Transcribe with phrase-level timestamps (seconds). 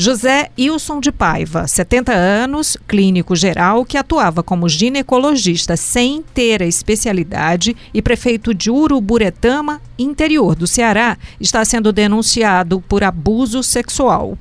[0.00, 6.66] José Ilson de Paiva, 70 anos, clínico geral, que atuava como ginecologista sem ter a
[6.66, 14.38] especialidade e prefeito de Uruburetama, interior do Ceará, está sendo denunciado por abuso sexual.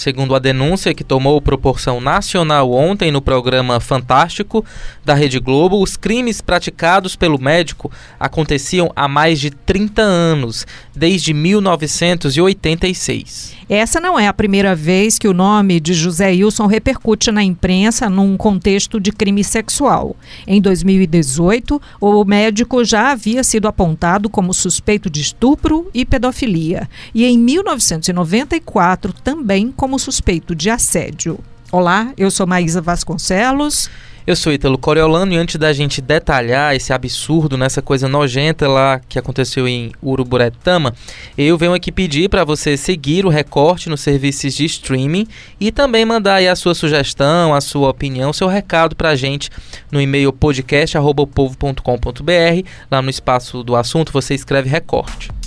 [0.00, 4.64] Segundo a denúncia que tomou proporção nacional ontem no programa Fantástico
[5.04, 10.66] da Rede Globo, os crimes praticados pelo médico aconteciam há mais de 30 anos,
[10.96, 13.60] desde 1986.
[13.68, 18.10] Essa não é a primeira vez que o nome de José Wilson repercute na imprensa
[18.10, 20.16] num contexto de crime sexual.
[20.44, 27.24] Em 2018, o médico já havia sido apontado como suspeito de estupro e pedofilia, e
[27.24, 31.40] em 1994 também como suspeito de assédio.
[31.72, 33.90] Olá, eu sou Maísa Vasconcelos.
[34.26, 39.00] Eu sou Ítalo Coriolano e antes da gente detalhar esse absurdo, nessa coisa nojenta lá
[39.08, 40.94] que aconteceu em Uruburetama,
[41.38, 45.26] eu venho aqui pedir para você seguir o recorte nos serviços de streaming
[45.58, 49.50] e também mandar aí a sua sugestão, a sua opinião, seu recado para a gente
[49.90, 52.68] no e-mail podcast@povo.com.br.
[52.90, 55.39] Lá no espaço do assunto você escreve recorte.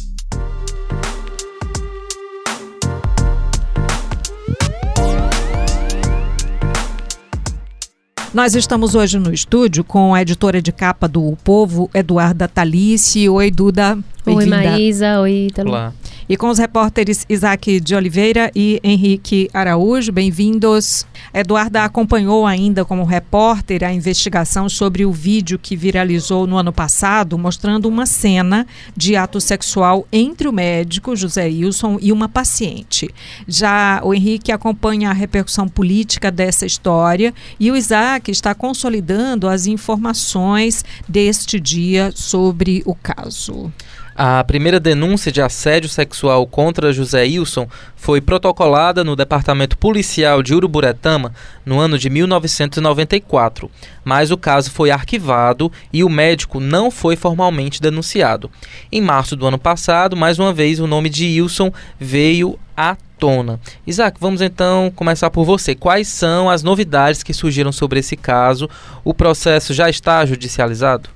[8.33, 13.29] Nós estamos hoje no estúdio com a editora de capa do o Povo, Eduarda Talice.
[13.29, 13.95] Oi, Duda.
[14.25, 15.19] Oi, Maísa.
[15.19, 15.69] Oi, Italo.
[15.69, 15.93] Olá.
[16.27, 21.05] E com os repórteres Isaac de Oliveira e Henrique Araújo, bem-vindos.
[21.33, 27.37] Eduarda acompanhou ainda como repórter a investigação sobre o vídeo que viralizou no ano passado,
[27.37, 33.13] mostrando uma cena de ato sexual entre o médico José Wilson e uma paciente.
[33.45, 39.67] Já o Henrique acompanha a repercussão política dessa história e o Isaac está consolidando as
[39.67, 43.69] informações deste dia sobre o caso.
[44.15, 50.53] A primeira denúncia de assédio sexual contra José Wilson foi protocolada no Departamento Policial de
[50.53, 51.33] Uruburetama
[51.65, 53.71] no ano de 1994,
[54.03, 58.51] mas o caso foi arquivado e o médico não foi formalmente denunciado.
[58.91, 63.59] Em março do ano passado, mais uma vez, o nome de Wilson veio à tona.
[63.87, 65.73] Isaac, vamos então começar por você.
[65.73, 68.69] Quais são as novidades que surgiram sobre esse caso?
[69.03, 71.09] O processo já está judicializado?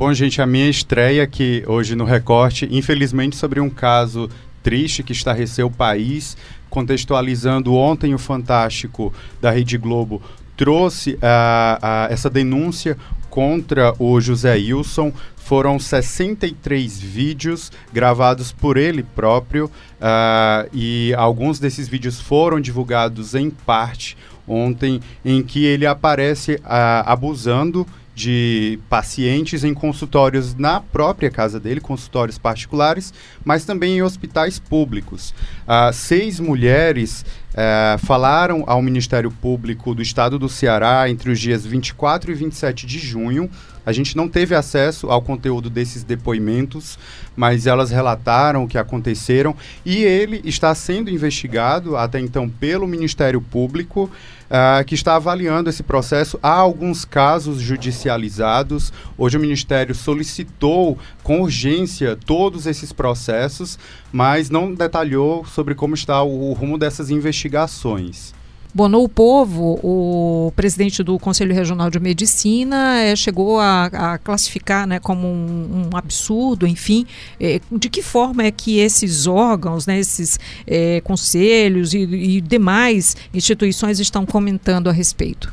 [0.00, 4.30] Bom, gente, a minha estreia aqui hoje no Recorte, infelizmente sobre um caso
[4.62, 6.38] triste que estarreceu o país,
[6.70, 9.12] contextualizando ontem o Fantástico
[9.42, 10.22] da Rede Globo
[10.56, 12.96] trouxe uh, uh, essa denúncia
[13.28, 15.12] contra o José Wilson.
[15.36, 23.50] Foram 63 vídeos gravados por ele próprio uh, e alguns desses vídeos foram divulgados em
[23.50, 24.16] parte
[24.48, 26.58] ontem, em que ele aparece
[27.04, 27.86] abusando
[28.20, 35.32] de pacientes em consultórios na própria casa dele, consultórios particulares, mas também em hospitais públicos.
[35.62, 41.64] Uh, seis mulheres uh, falaram ao Ministério Público do Estado do Ceará entre os dias
[41.64, 43.50] 24 e 27 de junho.
[43.84, 46.98] A gente não teve acesso ao conteúdo desses depoimentos,
[47.34, 49.54] mas elas relataram o que aconteceram
[49.84, 54.10] e ele está sendo investigado até então pelo Ministério Público
[54.50, 56.38] uh, que está avaliando esse processo.
[56.42, 58.92] Há alguns casos judicializados.
[59.16, 63.78] Hoje o Ministério solicitou com urgência todos esses processos,
[64.12, 68.34] mas não detalhou sobre como está o, o rumo dessas investigações.
[68.72, 74.86] Bom, no Povo, o presidente do Conselho Regional de Medicina é, chegou a, a, classificar
[74.86, 77.04] né, como um, um absurdo, enfim.
[77.40, 83.16] É, de que forma é que esses órgãos, né, esses é, conselhos e, e demais
[83.34, 85.52] instituições estão comentando a respeito?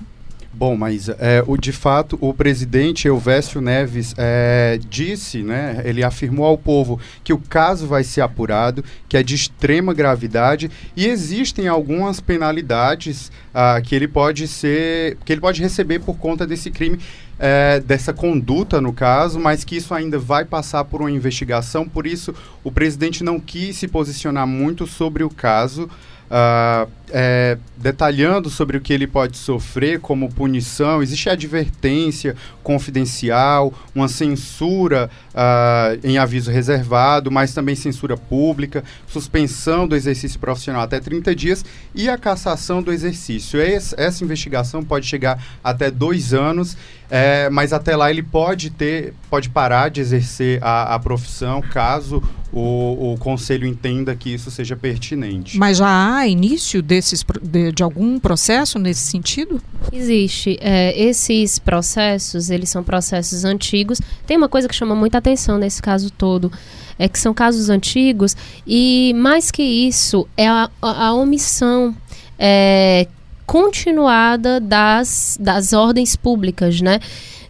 [0.58, 6.48] Bom, mas é, o, de fato o presidente Elvésio Neves é, disse, né, ele afirmou
[6.48, 11.68] ao povo que o caso vai ser apurado, que é de extrema gravidade e existem
[11.68, 16.98] algumas penalidades ah, que ele pode ser, que ele pode receber por conta desse crime.
[17.40, 22.08] É, dessa conduta no caso, mas que isso ainda vai passar por uma investigação, por
[22.08, 25.88] isso o presidente não quis se posicionar muito sobre o caso.
[26.30, 34.10] Uh, é, detalhando sobre o que ele pode sofrer como punição, existe advertência confidencial, uma
[34.10, 41.34] censura uh, em aviso reservado, mas também censura pública, suspensão do exercício profissional até 30
[41.34, 41.64] dias
[41.96, 43.60] e a cassação do exercício.
[43.62, 46.76] Essa investigação pode chegar até dois anos,
[47.10, 52.22] é, mas até lá ele pode ter, pode parar de exercer a, a profissão caso
[52.52, 55.58] o, o conselho entenda que isso seja pertinente.
[55.58, 59.62] Mas já há início desses, de, de algum processo nesse sentido?
[59.92, 60.58] Existe.
[60.62, 64.00] É, esses processos, eles são processos antigos.
[64.26, 66.52] Tem uma coisa que chama muita atenção nesse caso todo
[67.00, 68.36] é que são casos antigos
[68.66, 71.96] e mais que isso é a, a, a omissão
[72.40, 73.08] é,
[73.46, 77.00] continuada das, das ordens públicas, né?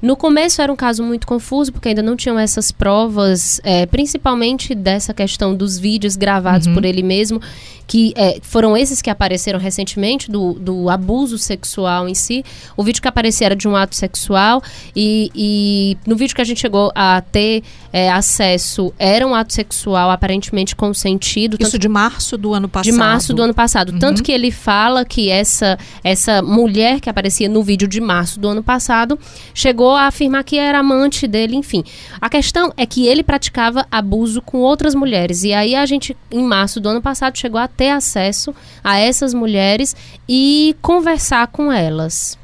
[0.01, 4.75] No começo era um caso muito confuso, porque ainda não tinham essas provas, é, principalmente
[4.75, 6.73] dessa questão dos vídeos gravados uhum.
[6.73, 7.41] por ele mesmo,
[7.88, 12.44] que é, foram esses que apareceram recentemente, do, do abuso sexual em si.
[12.75, 14.61] O vídeo que aparecia era de um ato sexual,
[14.95, 17.63] e, e no vídeo que a gente chegou a ter
[17.94, 21.57] é, acesso, era um ato sexual aparentemente consentido.
[21.59, 22.91] Isso de março do ano passado.
[22.91, 23.94] De março do ano passado.
[23.94, 23.99] Uhum.
[23.99, 28.49] Tanto que ele fala que essa, essa mulher que aparecia no vídeo de março do
[28.49, 29.17] ano passado
[29.53, 31.84] chegou a afirmar que era amante dele, enfim.
[32.19, 35.44] A questão é que ele praticava abuso com outras mulheres.
[35.44, 38.54] E aí a gente, em março do ano passado, chegou a ter acesso
[38.84, 39.95] a essas mulheres
[40.28, 42.38] e conversar com elas.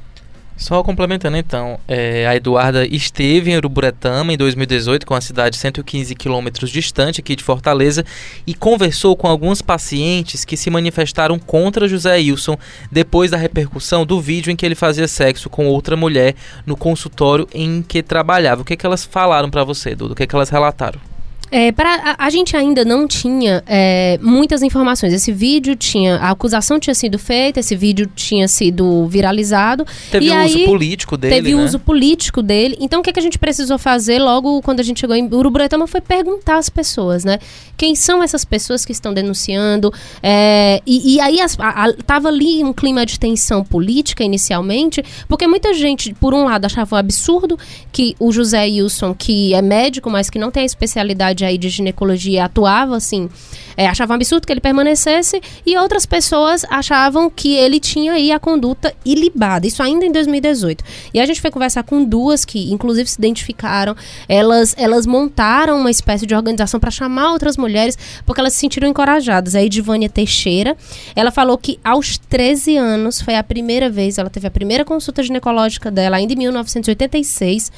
[0.55, 6.13] Só complementando então, é, a Eduarda esteve em Uruburetama em 2018, com a cidade 115
[6.15, 8.05] quilômetros distante aqui de Fortaleza,
[8.45, 12.57] e conversou com alguns pacientes que se manifestaram contra José Wilson
[12.91, 16.35] depois da repercussão do vídeo em que ele fazia sexo com outra mulher
[16.65, 18.61] no consultório em que trabalhava.
[18.61, 20.13] O que, é que elas falaram para você, Dudu?
[20.13, 21.12] O que, é que elas relataram?
[21.55, 25.13] É, pra, a, a, gente ainda não tinha é, muitas informações.
[25.13, 26.15] Esse vídeo tinha.
[26.15, 29.85] A acusação tinha sido feita, esse vídeo tinha sido viralizado.
[30.09, 31.35] Teve o aí, uso político dele.
[31.35, 31.63] Teve né?
[31.63, 32.75] uso político dele.
[32.79, 35.85] Então o que, que a gente precisou fazer logo quando a gente chegou em Uruburetama
[35.85, 37.37] foi perguntar às pessoas, né?
[37.77, 39.93] Quem são essas pessoas que estão denunciando?
[40.23, 45.03] É, e, e, aí as, a, a, tava ali um clima de tensão política inicialmente,
[45.27, 47.59] porque muita gente, por um lado, achava um absurdo
[47.91, 51.69] que o José Wilson, que é médico, mas que não tem a especialidade aí de
[51.69, 53.29] ginecologia atuava assim,
[53.75, 58.39] é, achavam absurdo que ele permanecesse e outras pessoas achavam que ele tinha aí a
[58.39, 59.65] conduta ilibada.
[59.67, 60.83] Isso ainda em 2018.
[61.13, 63.95] E a gente foi conversar com duas que, inclusive, se identificaram.
[64.27, 68.87] Elas, elas montaram uma espécie de organização para chamar outras mulheres porque elas se sentiram
[68.87, 69.55] encorajadas.
[69.55, 70.77] A Edivânia Teixeira,
[71.15, 75.23] ela falou que aos 13 anos foi a primeira vez, ela teve a primeira consulta
[75.23, 77.71] ginecológica dela, ainda em 1986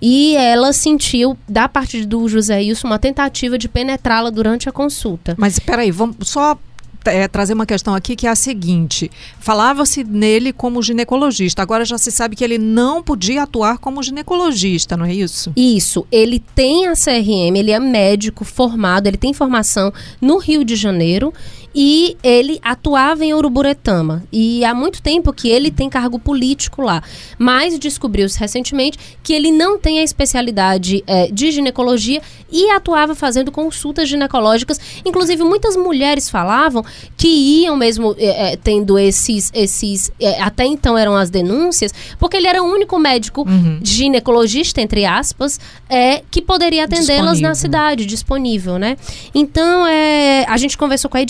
[0.00, 5.34] e ela sentiu, da parte do José Wilson, uma tentativa de penetrá-la durante a consulta.
[5.38, 6.58] Mas espera aí, vamos só
[7.04, 9.10] é, trazer uma questão aqui que é a seguinte:
[9.40, 14.96] falava-se nele como ginecologista, agora já se sabe que ele não podia atuar como ginecologista,
[14.96, 15.52] não é isso?
[15.56, 16.06] Isso.
[16.10, 21.32] Ele tem a CRM, ele é médico formado, ele tem formação no Rio de Janeiro
[21.74, 24.24] e ele atuava em Uruburetama.
[24.32, 27.02] E há muito tempo que ele tem cargo político lá.
[27.38, 32.20] Mas descobriu-se recentemente que ele não tem a especialidade é, de ginecologia
[32.50, 34.80] e atuava fazendo consultas ginecológicas.
[35.04, 36.84] Inclusive, muitas mulheres falavam
[37.16, 39.50] que iam mesmo é, é, tendo esses.
[39.54, 43.80] esses é, até então eram as denúncias, porque ele era o único médico uhum.
[43.82, 48.96] ginecologista, entre aspas, é, que poderia atendê-las na cidade, disponível, né?
[49.34, 51.22] Então, é, a gente conversou com a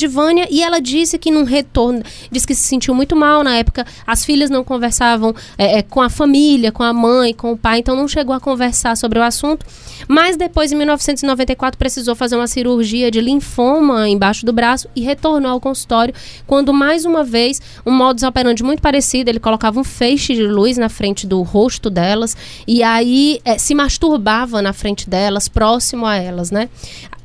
[0.50, 4.24] E ela disse que num retorno, disse que se sentiu muito mal na época, as
[4.24, 7.96] filhas não conversavam é, é, com a família, com a mãe, com o pai, então
[7.96, 9.64] não chegou a conversar sobre o assunto.
[10.06, 15.50] Mas depois, em 1994, precisou fazer uma cirurgia de linfoma embaixo do braço e retornou
[15.50, 16.14] ao consultório,
[16.46, 20.76] quando mais uma vez, um modus operandi muito parecido, ele colocava um feixe de luz
[20.76, 22.36] na frente do rosto delas
[22.66, 26.68] e aí é, se masturbava na frente delas, próximo a elas, né?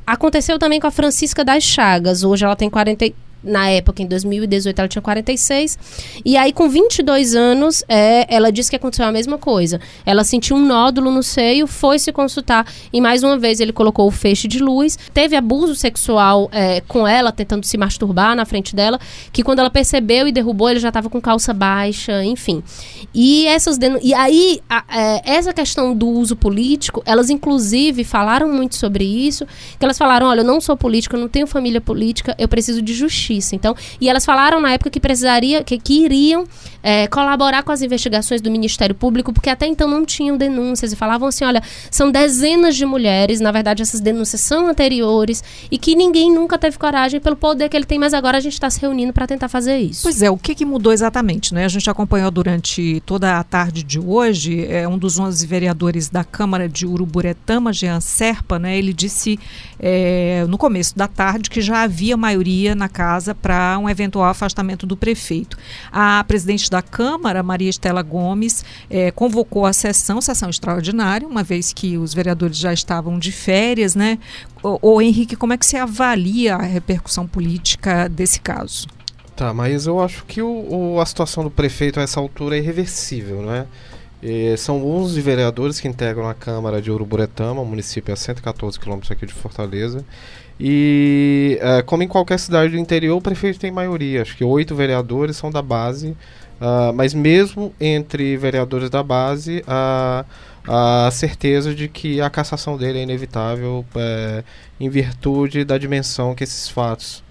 [0.06, 2.24] Aconteceu também com a Francisca das Chagas.
[2.24, 3.12] Hoje ela tem 40,
[3.44, 5.78] na época, em 2018, ela tinha 46.
[6.24, 9.80] E aí, com 22 anos, é, ela disse que aconteceu a mesma coisa.
[10.06, 14.06] Ela sentiu um nódulo no seio, foi se consultar e, mais uma vez, ele colocou
[14.06, 14.98] o feixe de luz.
[15.12, 18.98] Teve abuso sexual é, com ela, tentando se masturbar na frente dela,
[19.32, 22.62] que quando ela percebeu e derrubou, ele já estava com calça baixa, enfim.
[23.14, 28.76] E, essas e aí, a, é, essa questão do uso político, elas, inclusive, falaram muito
[28.76, 29.46] sobre isso,
[29.78, 32.80] que elas falaram, olha, eu não sou política, eu não tenho família política, eu preciso
[32.80, 33.54] de justiça justiça.
[33.54, 36.44] Então, e elas falaram na época que precisaria, que, que iriam
[36.82, 40.96] é, colaborar com as investigações do Ministério Público, porque até então não tinham denúncias e
[40.96, 45.94] falavam assim, olha, são dezenas de mulheres, na verdade essas denúncias são anteriores e que
[45.94, 48.80] ninguém nunca teve coragem pelo poder que ele tem, mas agora a gente está se
[48.80, 50.02] reunindo para tentar fazer isso.
[50.02, 51.64] Pois é, o que, que mudou exatamente, né?
[51.64, 56.22] A gente acompanhou durante toda a tarde de hoje, é um dos 11 vereadores da
[56.22, 58.76] Câmara de Uruburetama, Jean Serpa, né?
[58.76, 59.38] Ele disse
[59.78, 64.26] é, no começo da tarde que já havia maioria na casa casa para um eventual
[64.26, 65.56] afastamento do prefeito.
[65.90, 71.72] A presidente da Câmara, Maria Estela Gomes, é, convocou a sessão, sessão extraordinária, uma vez
[71.72, 74.18] que os vereadores já estavam de férias, né?
[74.62, 78.86] Ô, Henrique, como é que você avalia a repercussão política desse caso?
[79.34, 82.60] Tá, mas eu acho que o, o, a situação do prefeito a essa altura é
[82.60, 83.66] irreversível, não é?
[84.22, 89.26] E são 11 vereadores que integram a Câmara de Uruburetama, município a 114 quilômetros aqui
[89.26, 90.02] de Fortaleza.
[90.58, 94.22] E, é, como em qualquer cidade do interior, o prefeito tem maioria.
[94.22, 96.16] Acho que oito vereadores são da base.
[96.60, 100.24] Uh, mas mesmo entre vereadores da base, a,
[100.66, 104.44] a certeza de que a cassação dele é inevitável é,
[104.80, 107.22] em virtude da dimensão que esses fatos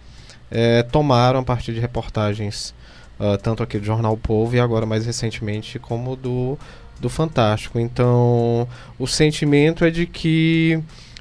[0.51, 2.75] é, tomaram a partir de reportagens,
[3.20, 6.60] uh, tanto aqui do Jornal Povo e agora mais recentemente como do,
[7.00, 7.80] do Fantástico.
[7.80, 8.68] Então,
[9.00, 10.80] o sentimento é de que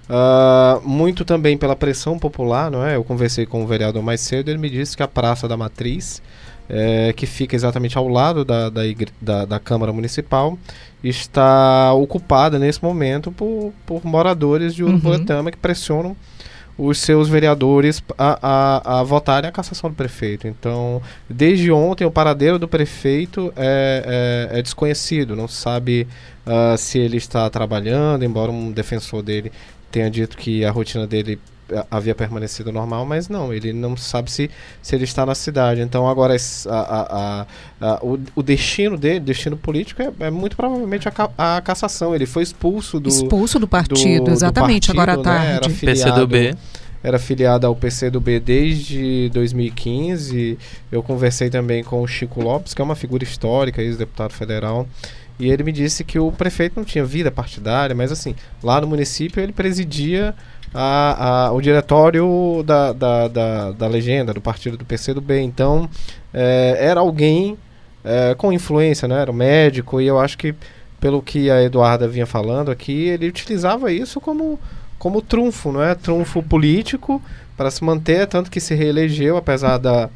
[0.09, 2.97] Uh, muito também pela pressão popular, não é?
[2.97, 6.21] Eu conversei com o vereador mais cedo, ele me disse que a Praça da Matriz,
[6.69, 8.83] é, que fica exatamente ao lado da, da,
[9.21, 10.59] da, da, Câmara Municipal,
[11.03, 15.51] está ocupada nesse momento por, por moradores de Uruburetama uhum.
[15.51, 16.17] que pressionam
[16.77, 20.49] os seus vereadores a, a, a, votarem a cassação do prefeito.
[20.49, 26.09] Então, desde ontem, o paradeiro do prefeito é, é, é desconhecido, não se sabe
[26.47, 29.53] uh, se ele está trabalhando, embora um defensor dele
[29.93, 34.31] tenha dito que a rotina dele eh, havia permanecido normal, mas não, ele não sabe
[34.31, 35.81] se, se ele está na cidade.
[35.81, 37.47] Então agora a, a,
[37.81, 42.15] a, o, o, destino dele, destino político, é, é muito provavelmente a, cassação.
[42.15, 45.59] Ele foi expulso do expulso do partido, do, exatamente do partido, agora à né?
[45.61, 45.77] tarde.
[45.83, 46.57] Era PCdoB.
[47.05, 50.57] Era filiado ao PCdoB desde 2015.
[50.91, 54.87] Eu conversei também com o Chico Lopes, que é uma figura histórica, ex-deputado federal.
[55.43, 58.87] E ele me disse que o prefeito não tinha vida partidária, mas assim, lá no
[58.87, 60.37] município ele presidia
[60.73, 65.41] a, a, o diretório da, da, da, da, legenda, do partido do PCdoB.
[65.41, 65.91] Então,
[66.33, 67.59] é, era alguém
[68.05, 69.21] é, com influência, né?
[69.21, 70.55] Era um médico, e eu acho que,
[71.01, 74.61] pelo que a Eduarda vinha falando aqui, ele utilizava isso como,
[74.97, 75.97] como trunfo, não é?
[75.97, 77.21] Trunfo político
[77.57, 80.09] para se manter, tanto que se reelegeu, apesar da,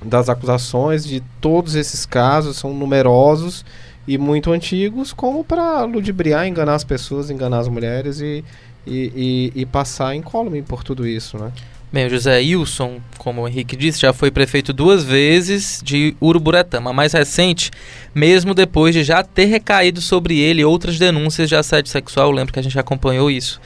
[0.00, 3.64] das acusações de todos esses casos, são numerosos
[4.06, 8.44] e muito antigos, como para ludibriar, enganar as pessoas, enganar as mulheres e,
[8.86, 11.52] e, e, e passar incólume por tudo isso, né?
[11.92, 16.88] Bem, o José Wilson, como o Henrique disse, já foi prefeito duas vezes de Uruburetama,
[16.88, 17.70] a mais recente,
[18.14, 22.50] mesmo depois de já ter recaído sobre ele outras denúncias de assédio sexual, eu lembro
[22.50, 23.60] que a gente acompanhou isso.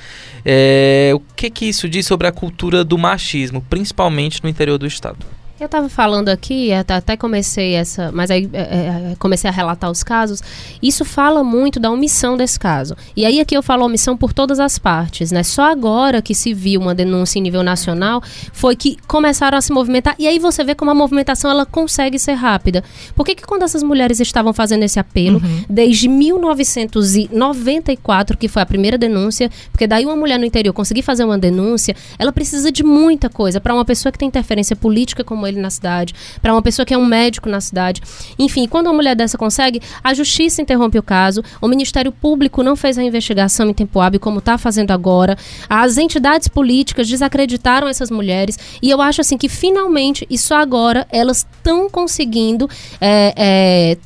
[0.45, 4.88] É, o que, que isso diz sobre a cultura do machismo, principalmente no interior do
[4.88, 5.25] estado?
[5.59, 10.03] Eu estava falando aqui, até comecei essa, mas aí é, é, comecei a relatar os
[10.03, 10.43] casos.
[10.83, 12.95] Isso fala muito da omissão desse caso.
[13.17, 15.43] E aí aqui eu falo omissão por todas as partes, né?
[15.43, 18.23] Só agora que se viu uma denúncia em nível nacional
[18.53, 20.15] foi que começaram a se movimentar.
[20.19, 22.85] E aí você vê como a movimentação ela consegue ser rápida.
[23.15, 25.65] Por que, que quando essas mulheres estavam fazendo esse apelo, uhum.
[25.71, 31.25] desde 1994, que foi a primeira denúncia, porque daí uma mulher no interior conseguir fazer
[31.25, 35.46] uma denúncia, ela precisa de muita coisa para uma pessoa que tem interferência política como
[35.47, 38.03] ele na cidade, para uma pessoa que é um médico na cidade.
[38.38, 42.76] Enfim, quando uma mulher dessa consegue, a justiça interrompe o caso, o Ministério Público não
[42.76, 45.37] fez a investigação em tempo hábil como está fazendo agora,
[45.69, 51.07] as entidades políticas desacreditaram essas mulheres e eu acho assim que finalmente e só agora
[51.11, 52.69] elas estão conseguindo
[53.00, 53.99] é, é,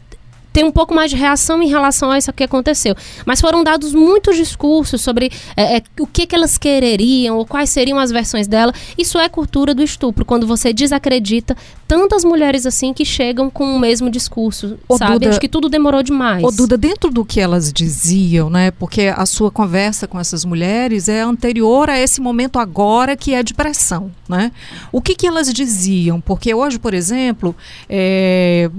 [0.53, 2.95] tem um pouco mais de reação em relação a isso que aconteceu.
[3.25, 7.71] Mas foram dados muitos discursos sobre é, é, o que, que elas quereriam ou quais
[7.71, 8.73] seriam as versões dela.
[8.97, 11.57] Isso é cultura do estupro, quando você desacredita
[11.91, 15.15] tantas mulheres assim que chegam com o mesmo discurso, ô, sabe?
[15.15, 16.45] Duda, Acho que tudo demorou demais.
[16.45, 18.71] Ô, Duda, dentro do que elas diziam, né?
[18.71, 23.43] Porque a sua conversa com essas mulheres é anterior a esse momento agora que é
[23.43, 24.53] de pressão, né?
[24.93, 26.21] O que que elas diziam?
[26.21, 27.57] Porque hoje, por exemplo,
[27.89, 28.71] é,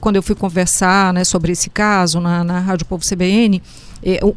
[0.00, 3.60] quando eu fui conversar né, sobre esse caso na, na Rádio Povo CBN,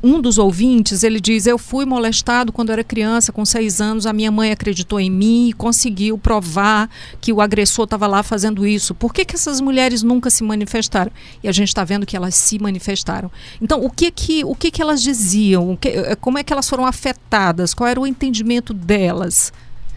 [0.03, 4.13] um dos ouvintes, ele diz, eu fui molestado quando era criança, com seis anos, a
[4.13, 8.93] minha mãe acreditou em mim e conseguiu provar que o agressor estava lá fazendo isso.
[8.93, 11.11] Por que, que essas mulheres nunca se manifestaram?
[11.43, 13.31] E a gente está vendo que elas se manifestaram.
[13.59, 15.75] Então, o que que, o que, que elas diziam?
[15.75, 17.73] Que, é, como é que elas foram afetadas?
[17.73, 19.51] Qual era o entendimento delas?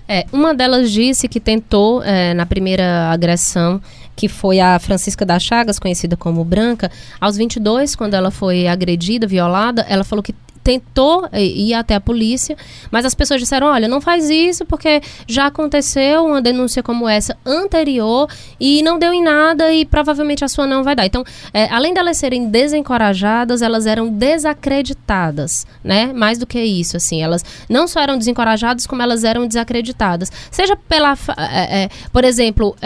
[0.09, 3.81] É, uma delas disse que tentou, é, na primeira agressão,
[4.17, 9.27] que foi a Francisca das Chagas, conhecida como Branca, aos 22, quando ela foi agredida,
[9.27, 10.35] violada, ela falou que
[10.69, 12.55] tentou ir até a polícia,
[12.91, 17.35] mas as pessoas disseram: olha, não faz isso porque já aconteceu uma denúncia como essa
[17.47, 18.29] anterior
[18.61, 21.07] e não deu em nada e provavelmente a sua não vai dar.
[21.07, 26.13] Então, é, além delas serem desencorajadas, elas eram desacreditadas, né?
[26.13, 30.31] Mais do que isso, assim, elas não só eram desencorajadas, como elas eram desacreditadas.
[30.51, 31.17] Seja pela,
[31.51, 32.77] é, é, por exemplo,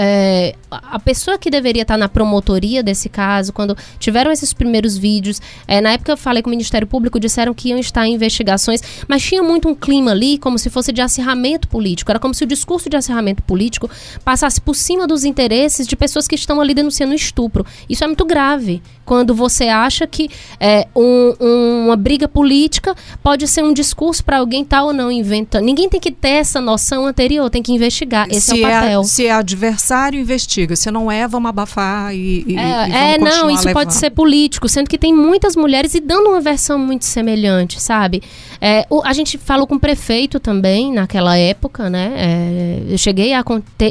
[0.71, 5.41] a pessoa que deveria estar na promotoria desse caso, quando tiveram esses primeiros vídeos,
[5.83, 9.23] na época eu falei com o Ministério Público, disseram que deveriam estar em investigações, mas
[9.23, 12.11] tinha muito um clima ali como se fosse de acirramento político.
[12.11, 13.91] Era como se o discurso de acirramento político
[14.25, 17.65] passasse por cima dos interesses de pessoas que estão ali denunciando estupro.
[17.89, 23.47] Isso é muito grave quando você acha que é, um, um, uma briga política pode
[23.49, 25.65] ser um discurso para alguém tal ou não inventando.
[25.65, 28.29] Ninguém tem que ter essa noção anterior, tem que investigar.
[28.31, 29.01] Esse se é o papel.
[29.01, 30.77] É, se é adversário, investiga.
[30.77, 32.45] Se não é, vamos abafar e.
[32.47, 36.01] e é, e é não, isso pode ser político, sendo que tem muitas mulheres e
[36.01, 38.23] dando uma versão muito semelhante, sabe?
[38.61, 42.13] É, o, a gente falou com o prefeito também naquela época, né?
[42.17, 43.45] É, eu cheguei a,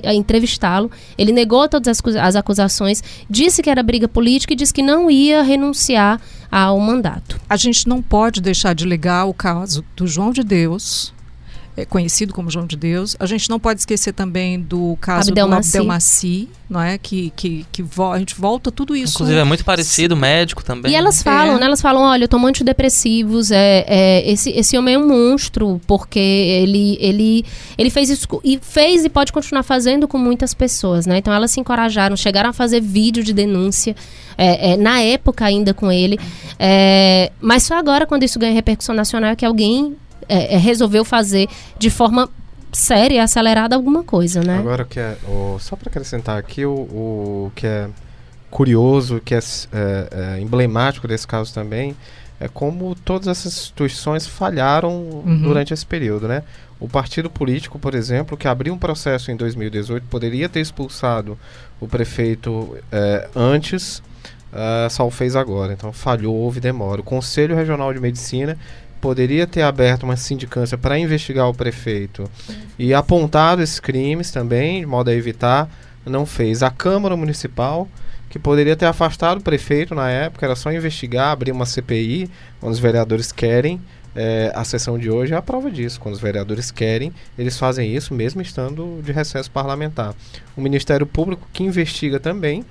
[0.06, 0.92] a entrevistá-lo.
[1.18, 5.10] Ele negou todas as, as acusações, disse que era briga política e disse que não
[5.10, 6.20] ia renunciar
[6.52, 7.40] ao mandato.
[7.50, 11.14] A gente não pode deixar de ligar o caso do João de Deus,
[11.78, 13.16] é conhecido como João de Deus.
[13.20, 15.72] A gente não pode esquecer também do caso Abdelmaci.
[15.72, 16.98] do Abdelmaci, não é?
[16.98, 19.16] Que, que, que vo a gente volta tudo isso.
[19.16, 20.92] Inclusive é muito parecido, médico também.
[20.92, 21.60] E elas falam, É.
[21.60, 21.66] né?
[21.66, 26.20] Elas falam, olha, eu tomo antidepressivos, é, é, esse, esse homem é um monstro, porque
[26.20, 27.46] ele, ele,
[27.78, 31.18] ele fez isso e fez e pode continuar fazendo com muitas pessoas, né?
[31.18, 33.96] Então elas se encorajaram, chegaram a fazer vídeo de denúncia,
[34.38, 36.20] é, é, na época ainda com ele.
[36.60, 39.96] É, mas só agora, quando isso ganha repercussão nacional, é que alguém
[40.34, 41.48] é, é, resolveu fazer
[41.78, 42.30] de forma
[42.72, 44.58] séria e acelerada alguma coisa, né?
[44.58, 47.90] Agora, o que é, o- só para acrescentar aqui, o, o que é
[48.50, 51.96] curioso, que é, é, é, emblemático desse caso também,
[52.40, 56.44] é como todas essas instituições falharam durante esse período, né?
[56.80, 61.38] O partido político, por exemplo, que abriu um processo em 2018, poderia ter expulsado
[61.80, 64.02] o prefeito é, antes,
[64.52, 65.72] ah, só o fez agora.
[65.74, 67.02] Então falhou, houve demora.
[67.02, 68.58] O Conselho Regional de Medicina
[69.02, 72.30] poderia ter aberto uma sindicância para investigar o prefeito
[72.78, 75.70] e apontado esses crimes também, de modo a evitar,
[76.06, 76.62] não fez.
[76.62, 77.88] A Câmara Municipal,
[78.30, 82.30] que poderia ter afastado o prefeito na época, era só investigar, abrir uma CPI,
[82.60, 83.82] quando os vereadores querem.
[84.14, 86.00] É, a sessão de hoje é a prova disso.
[86.00, 90.14] Quando os vereadores querem, eles fazem isso mesmo estando de recesso parlamentar.
[90.56, 92.66] O Ministério Público, que investiga também,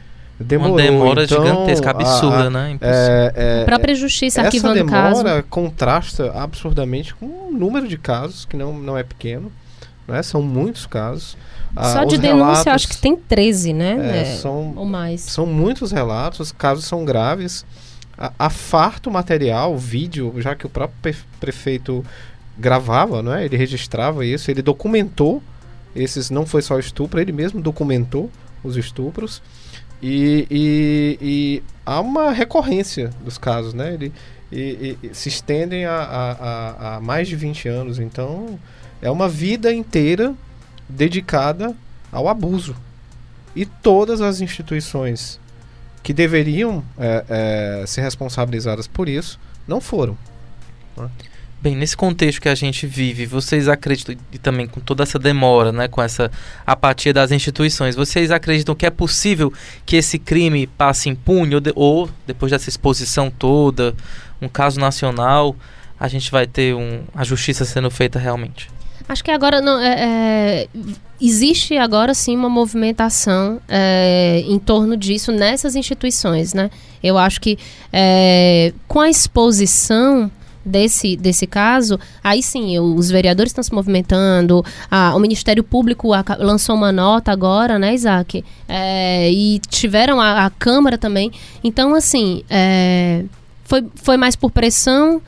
[0.45, 0.75] demorou.
[0.77, 2.71] Uma demora Então, gigantesca, a- absurda, a- né?
[2.73, 2.99] Impossível.
[3.01, 5.23] é, é, A própria justiça essa arquivando o caso.
[5.23, 9.51] demora contrasta absurdamente com o número de casos, que não, não é pequeno.
[10.09, 10.23] Né?
[10.23, 11.37] São muitos casos.
[11.77, 13.97] Ah, Só de denúncia, relatos, eu acho que tem 13, né?
[14.13, 15.21] é, É, são, Ou mais.
[15.21, 17.65] são muitos relatos, os casos são graves.
[18.19, 22.05] A, a farto material, vídeo, já que o próprio pre- prefeito
[22.59, 23.45] gravava, não é?
[23.45, 25.43] ele registrava isso, ele documentou
[25.95, 28.29] esses, não foi só estupro, ele mesmo documentou
[28.63, 29.41] os estupros.
[30.02, 33.95] E, e- e há uma recorrência dos casos, né?
[33.95, 34.13] Ele,
[34.50, 37.99] e, e- se estendem a, a- a- mais de 20 anos.
[37.99, 38.58] Então,
[39.02, 40.34] é uma vida inteira
[40.89, 41.75] dedicada
[42.10, 42.75] ao abuso.
[43.54, 45.39] E todas as instituições
[46.02, 47.25] que deveriam é,
[47.82, 50.17] é, ser responsabilizadas por isso não foram.
[51.63, 55.71] Bem, nesse contexto que a gente vive, vocês acreditam, e também com toda essa demora,
[55.71, 56.31] né, com essa
[56.67, 59.53] apatia das instituições, vocês acreditam que é possível
[59.85, 63.95] que esse crime passe impune ou, de- ou depois dessa exposição toda,
[64.41, 65.55] um caso nacional,
[65.99, 68.71] a gente vai ter um, a justiça sendo feita realmente?
[69.07, 70.69] Acho que agora não, é, é,
[71.21, 76.71] existe agora sim uma movimentação é, em torno disso nessas instituições, né?
[77.03, 77.59] Eu acho que
[77.93, 80.31] é, com a exposição
[80.65, 86.37] desse, desse caso, aí sim, os vereadores estão se movimentando, a- o Ministério Público aca-
[86.39, 88.45] lançou uma nota agora, né, Isaac?
[88.69, 91.33] É, e tiveram a, a Câmara também.
[91.65, 93.25] Então, assim, é,
[93.65, 95.21] foi, foi mais por pressão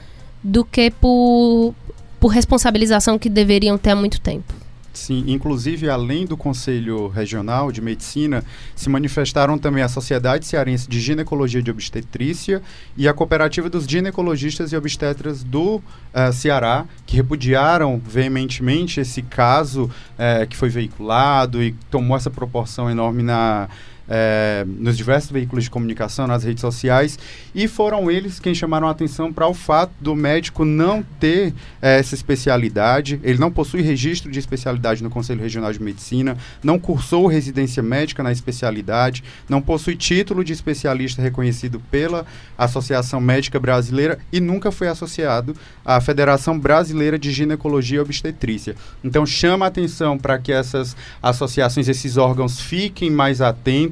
[0.42, 1.74] do que por,
[2.20, 4.52] por responsabilização que deveriam ter há muito tempo.
[4.92, 8.44] Sim, inclusive, além do Conselho Regional de Medicina,
[8.76, 12.60] se manifestaram também a Sociedade Cearense de Ginecologia e de Obstetrícia
[12.96, 15.80] e a Cooperativa dos Ginecologistas e Obstetras do
[16.12, 22.90] eh, Ceará, que repudiaram veementemente esse caso eh, que foi veiculado e tomou essa proporção
[22.90, 23.70] enorme na,
[24.08, 27.18] eh, nos diversos veículos de comunicação, nas redes sociais,
[27.54, 31.98] e foram eles quem chamaram a atenção para o fato do médico não ter eh,
[31.98, 37.26] essa especialidade, ele não possui registro de especialidade no Conselho Regional de Medicina, não cursou
[37.26, 42.26] residência médica na especialidade, não possui título de especialista reconhecido pela
[42.58, 48.74] Associação Médica Brasileira e nunca foi associado à Federação Brasileira de Ginecologia e Obstetrícia.
[49.02, 53.91] Então chama a atenção para que essas associações, esses órgãos fiquem mais atentos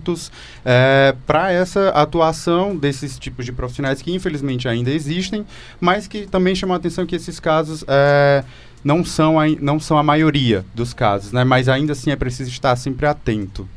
[1.27, 5.45] para essa atuação desses tipos de profissionais que infelizmente ainda existem,
[5.81, 8.45] mas que também chamam a atenção que esses casos eh,
[8.83, 11.45] não, são a, não são a maioria dos casos, né?
[11.45, 13.69] mas ainda assim é preciso estar sempre atento.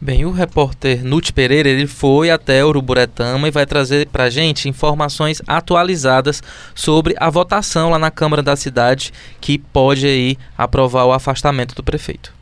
[0.00, 5.40] Bem, o repórter Nute Pereira ele foi até Uruburetama e vai trazer para gente informações
[5.46, 6.42] atualizadas
[6.74, 11.82] sobre a votação lá na Câmara da cidade que pode aí aprovar o afastamento do
[11.82, 12.34] prefeito.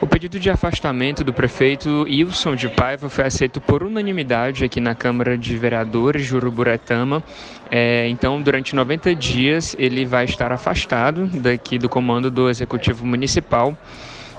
[0.00, 4.94] O pedido de afastamento do prefeito Wilson de Paiva foi aceito por unanimidade aqui na
[4.94, 7.20] Câmara de Vereadores de Uruburetama.
[7.68, 13.76] É, então, durante 90 dias, ele vai estar afastado daqui do comando do Executivo Municipal.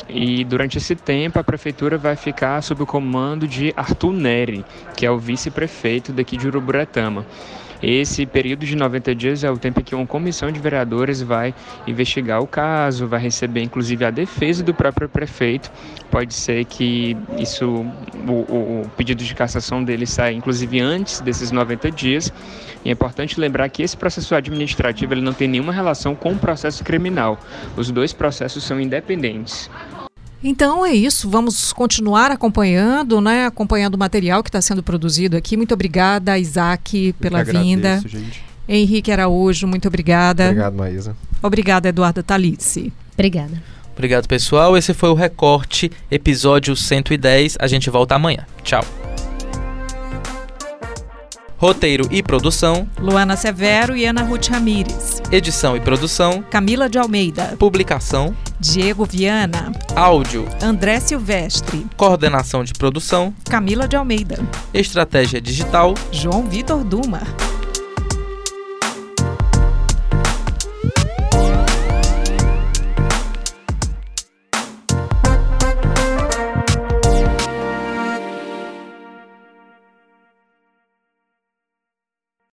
[0.07, 5.05] E durante esse tempo a prefeitura vai ficar sob o comando de Arthur Neri, que
[5.05, 7.25] é o vice-prefeito daqui de Uruburetama.
[7.81, 11.53] Esse período de 90 dias é o tempo em que uma comissão de vereadores vai
[11.87, 15.71] investigar o caso, vai receber inclusive a defesa do próprio prefeito.
[16.11, 17.85] Pode ser que isso,
[18.27, 22.33] o, o pedido de cassação dele saia inclusive antes desses 90 dias.
[22.83, 26.37] E é importante lembrar que esse processo administrativo ele não tem nenhuma relação com o
[26.37, 27.39] processo criminal.
[27.77, 29.69] Os dois processos são independentes.
[30.43, 33.45] Então é isso, vamos continuar acompanhando, né?
[33.45, 35.57] Acompanhando o material que está sendo produzido aqui.
[35.57, 38.01] Muito obrigada, Isaac, pela vinda.
[38.05, 38.43] Gente.
[38.67, 40.45] Henrique Araújo, muito obrigada.
[40.45, 41.15] Obrigado, Maísa.
[41.41, 42.93] Obrigada, Eduarda Talice.
[43.13, 43.61] Obrigada.
[43.93, 44.77] Obrigado, pessoal.
[44.77, 47.57] Esse foi o Recorte, episódio 110.
[47.59, 48.45] A gente volta amanhã.
[48.63, 48.98] Tchau.
[51.59, 55.21] Roteiro e produção: Luana Severo e Ana Ruth Ramires.
[55.29, 57.57] Edição e produção: Camila de Almeida.
[57.59, 59.73] Publicação: Diego Viana.
[59.93, 61.85] Áudio: André Silvestre.
[61.97, 64.39] Coordenação de produção: Camila de Almeida.
[64.73, 67.23] Estratégia digital: João Vitor Duma.